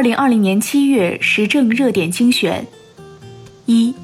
[0.00, 2.66] 二零二零年七月时政热点精选：
[3.66, 3.94] 一、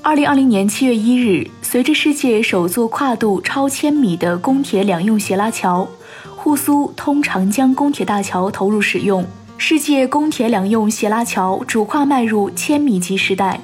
[0.00, 5.88] 二零二零年七月一日，随着世界首座跨度超千米的公铁两用斜拉桥——
[6.36, 9.26] 沪苏通长江公铁大桥投入使用，
[9.58, 13.60] 世界公铁两用斜拉桥主跨迈入千米级时代。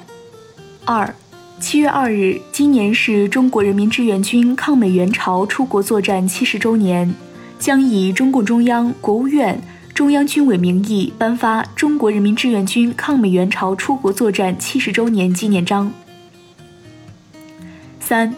[0.83, 1.15] 二、
[1.61, 7.15] 七月二日，今年是中国人民志愿军抗美援朝出国作战七十周年，
[7.57, 9.61] 将以中共中央、国务院。
[9.93, 15.93] 中央军委名义颁发中国人民志愿军抗美援朝出国作战七十周年纪念章。
[17.99, 18.33] 三，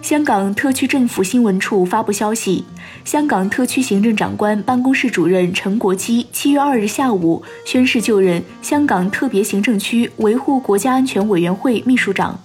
[0.00, 2.64] 香港特区政府新闻处发布消息，
[3.04, 12.42] 香港特区行政长官办公室主任陈国基七月二日下午宣誓就任香港特别行政区维护国家安全委员会秘书长。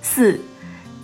[0.00, 0.38] 四。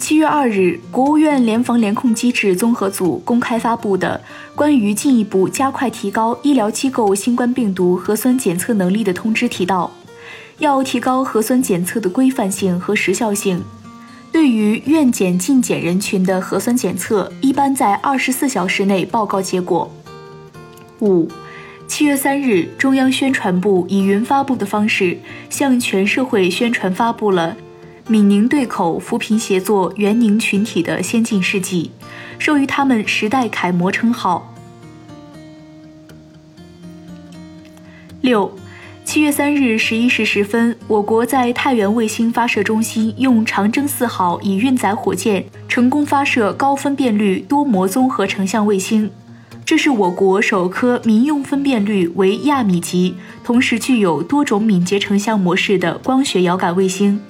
[0.01, 4.19] 七月二日，国务院联防联控机制综合组公开发布的
[4.55, 9.91] 关于进一步加快提高医疗机构新冠病毒核酸检测能力的通知提到，
[10.59, 13.63] 要提高核酸检测的规范性和时效性。
[14.33, 19.93] 对于院检进检人群的核酸检测，一般在二十四小时内报告结果。
[21.01, 21.29] 五，
[21.87, 25.19] 七月三日，中央宣传部以云发布的方式
[25.51, 27.55] 向全社会宣传发布了。
[28.09, 31.91] 闽宁对口扶贫协作援宁群体的先进事迹，
[32.39, 34.55] 授予他们时代楷模称号。
[38.21, 38.53] 六，
[39.05, 49.11] 七月三日十一时十分，我国在太原卫星发射中心用长征四号乙运载火箭成功发射高分辨率多模综合成像卫星，
[49.65, 57.21] 这是我国首颗民用分辨率为亚米级，同时具有多种敏捷成像模式的光学遥感卫星。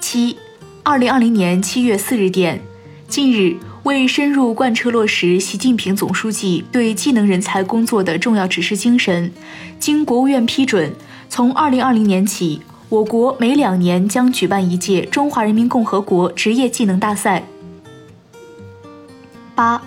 [0.00, 0.36] 七，
[0.82, 2.60] 二零二零年七月四日电，
[3.08, 9.32] 近日为深入贯彻落实习近平总书记对技能人才工作的重要指示精神，
[9.78, 10.92] 经国务院批准，
[11.28, 17.42] 从二零二零年起，我国每两年将举办一届中华人民共和国职业技能大赛。
[19.54, 19.82] 八，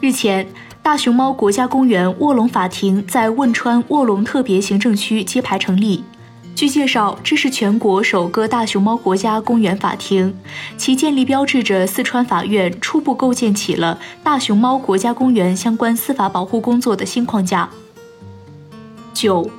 [0.00, 0.46] 日前，
[0.82, 6.04] 大熊猫国家公园卧龙法庭在汶川卧龙特别行政区揭牌成立。
[6.56, 10.34] 据介绍，这是全国首个大熊猫国家公园法庭，
[10.78, 17.68] 其建立标志着四川法院初步构建起了大熊猫国家公园相关司法保护工作的新框架。
[19.12, 19.50] 九，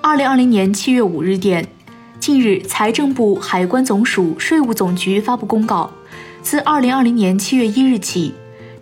[0.00, 1.68] 二零二零年七月五日电，
[2.18, 5.90] 近日，财政部、海关总署、税务总局发布公告，
[6.40, 8.32] 自二零二零年七月一日起，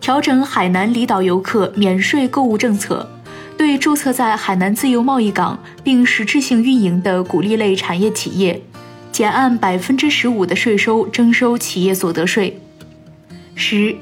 [0.00, 3.10] 调整海南离岛游客免税购物政策。
[3.56, 8.62] 对注册在海南自由贸易港并实质性运营的鼓励类产业企业，
[9.10, 12.60] 减按百分之十五的税收征收企业所得税。
[13.54, 13.96] 十，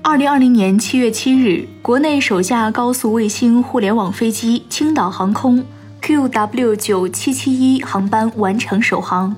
[0.00, 5.64] 二零二零年七月七日，国内首架高速卫星互联网飞机青岛航空
[6.00, 9.34] QW 九七七一航班完成首航。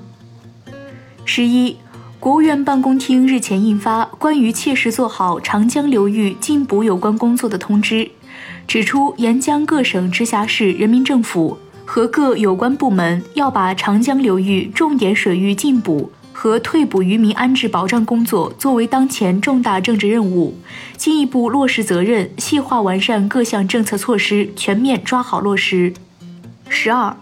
[1.25, 1.77] 十一，
[2.19, 8.11] 国务院办公厅日前印发关于切实做好长江流域禁捕有关工作的通知。
[8.67, 20.57] 指出，沿江各省直辖市人民政府和各有关部门要把长江流域重点水域禁捕和退捕渔民安置保障工作作为当前重大政治任务，
[20.97, 25.93] 进一步落实责任，细化完善各项政策措施，全面抓好落实。
[26.69, 27.15] 十二，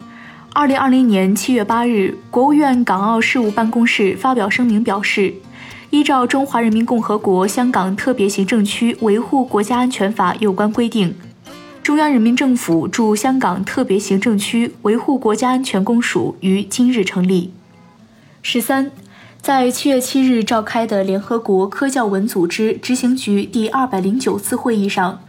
[0.54, 5.34] 二零二零年七月八日，国务院港澳事务办公室发表声明表示，
[5.92, 11.14] 依照《中华人民共和国香港特别行政区维护国家安全法》有关规定。
[11.84, 17.52] 中央人民政府驻香港特别行政区维护国家安全公署于今日成立。
[18.42, 18.90] 十三，
[19.42, 25.20] 在七月七日召开的联合国科教文组织执行局第二百零九次会议上，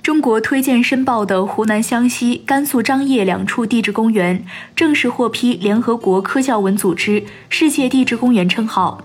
[0.00, 4.44] 中国推荐申报的湖南湘西、甘肃张掖两处地质公园
[4.76, 9.02] 正式获批联合国科教文组织世界地质公园称号。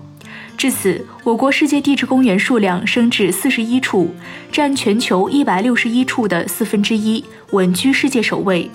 [0.58, 4.12] 至此，我国世界地质公园数量升至四十一处，
[4.50, 8.68] 占全球一百六十一处的四分之一，稳居世界首位。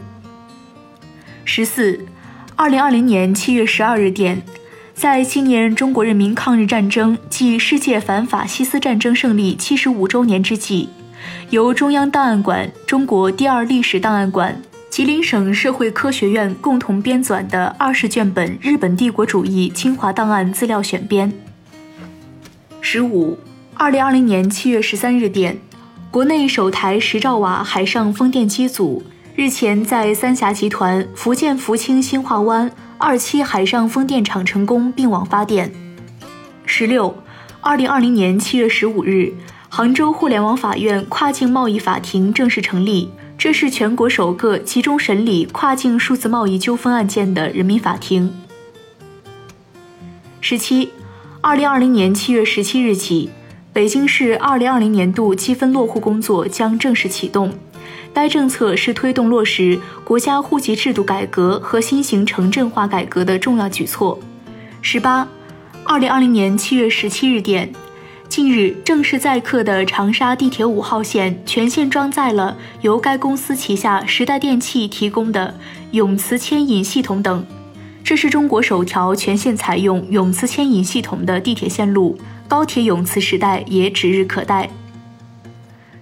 [1.44, 2.00] 十四，
[2.56, 4.42] 二零二零年七月十二日电，
[4.94, 10.88] 在纪念中国人民抗日战争暨世界反法西斯战争胜利七十五周年之际，
[11.50, 14.58] 由中央档案馆、中国第二历史档案馆。
[14.90, 21.34] 吉林省社会科学院共同编纂的二十卷本日本帝国主义侵华档案资料选编。
[22.96, 23.36] 十五，
[23.74, 25.60] 二零二零年七月十三日电，
[26.12, 29.02] 国内首台十兆瓦海上风电机组
[29.36, 35.72] 日前在三峡集团福建福清兴化湾二期海上风电场成功并网发电。
[36.68, 37.18] 十六，
[37.62, 39.34] 二零二零年七月十五日，
[39.70, 43.10] 杭州互联网法院跨境贸易法庭正式成立，
[43.40, 48.32] 这是全国首个集中审理跨境数字贸易纠纷案件的人民法庭。
[50.40, 50.90] 十七。
[51.46, 53.30] 二零二零年七月十七日起，
[53.74, 57.52] 北京市二零二零年度积分落户工作将正式启动。
[58.14, 64.18] 该政策是推动落实国家户籍制度改革和新型城镇化改革的重要举措。
[64.82, 65.28] 十八，
[65.84, 67.70] 二零二零年七月十七日电，
[68.30, 75.54] 近日正式载客的长沙地铁五号线全线装载了由该公司旗下时代电器提供的
[75.92, 77.46] 永磁牵引系统等。
[78.04, 82.18] 这是中国首条全线采用永磁牵引系统的地铁线路，
[82.50, 84.70] 高铁永磁时代也指日可待。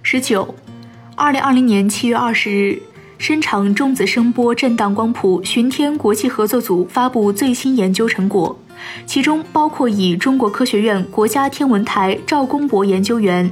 [0.02, 0.52] 十九，
[1.14, 2.82] 二零二零年七月二十日，
[3.18, 8.58] 深长中子声波震荡光谱巡天国际合作组发布最新研究成果，
[9.06, 13.48] 其中包括以中国科学院国家天文台赵公博研究员、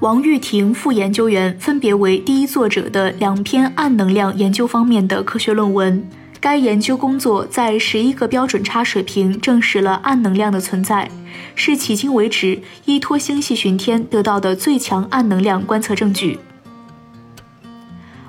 [0.00, 6.04] 王玉婷副研究员分别为第一作者的两篇暗能量研究方面的科学论文。
[6.44, 11.10] 该研究工作在十一个标准差水平证实了暗能量的存在，
[11.54, 16.38] 是迄今为止依托星系巡天得到的最强暗能量观测证据。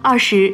[0.02, 0.54] 二十，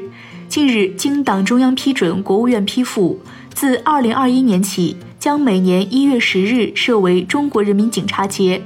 [0.50, 3.20] 近日经党中央批准，国务院批复，
[3.54, 8.64] 自二零二一年起，将每年一月十日设为中国人民警察节。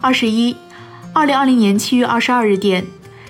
[0.00, 0.56] 二十一，
[1.12, 2.86] 二零二零年七月二十二日电，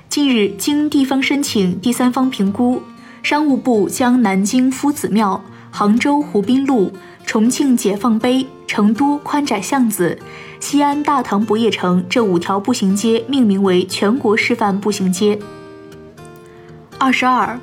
[0.08, 2.80] 近日经地方申请、第三方评估。
[3.22, 6.92] 商务部将南京夫子庙、杭州湖滨路、
[7.24, 10.18] 重庆解放碑、成都宽窄巷子、
[10.58, 15.38] 西安大唐不夜城这五条步行街命名为全国示范步行街。
[16.98, 17.58] 二十二，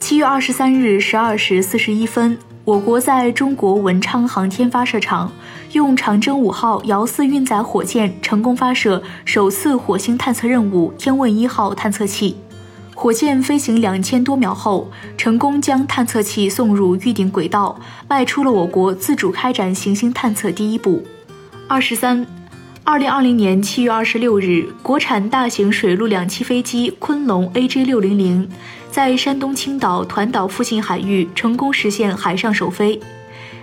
[0.00, 5.32] 七月二十三日十二时四十一分，我国在中国文昌航天发射场
[5.72, 12.36] 用长征五号遥四运载火箭成功发射首次火星探测任务“天问一号”探测器。
[12.98, 17.78] 火箭飞行两千多秒后，成功将探测器送入预定轨道，
[18.08, 21.04] 迈出了我国自主开展行星探测第一步。
[21.68, 22.26] 二十三，
[22.84, 28.48] 二零二零年七月二十六日，国产大型水陆两栖飞机昆龙 AJ 六零零
[28.90, 32.98] 在山东青岛团岛附近海域成功实现海上首飞。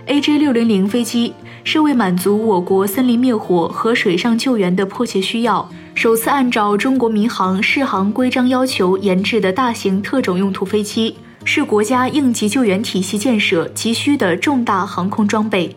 [0.06, 1.32] AJ 六零零飞机
[1.64, 5.68] 是为满足我国森林灭火和水上救援的迫切需要。
[5.94, 15.74] 首次按照中国民航适航规章要求研制的大型特种用途飞机，是国家应急救援体系建设急需的重大航空装备。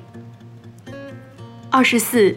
[1.70, 2.36] 二十四，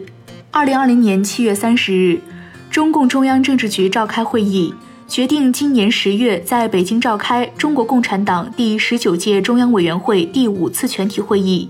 [0.51, 2.21] 二零二零年七月三十日，
[2.69, 4.73] 中共中央政治局召开会议，
[5.07, 11.67] 决定今年十月在北京召开中国共产党第十九届中央委员会第五次全体会议，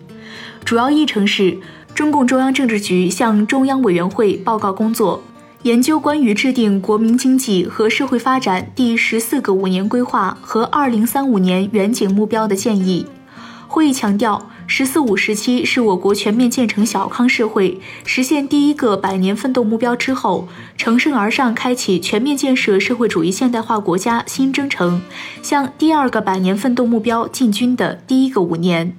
[0.64, 1.58] 主要议程是
[1.94, 5.22] 中共中央政治局向中央委员会报告工作。
[5.64, 13.06] 研究关于制定国民经济和社会发展第十四个五年规划和二零三五年远景目标的建议。
[13.68, 25.02] 会议强调，“十四五”时期是我国全面建成小康社会、实现第一个百年奋斗目标之后，乘胜而上开启全面建设社会主义现代化国家新征程、
[25.44, 28.98] 向第二个百年奋斗目标进军的第一个五年。